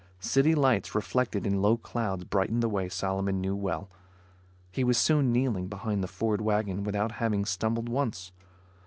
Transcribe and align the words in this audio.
City 0.19 0.55
lights, 0.55 0.95
reflected 0.95 1.45
in 1.45 1.61
low 1.61 1.77
clouds, 1.77 2.23
brightened 2.23 2.63
the 2.63 2.67
way 2.67 2.89
Solomon 2.89 3.39
knew 3.39 3.55
well. 3.55 3.87
He 4.71 4.83
was 4.83 4.97
soon 4.97 5.31
kneeling 5.31 5.67
behind 5.67 6.03
the 6.03 6.07
Ford 6.07 6.41
wagon 6.41 6.83
without 6.83 7.11
having 7.11 7.45
stumbled 7.45 7.87
once. 7.87 8.31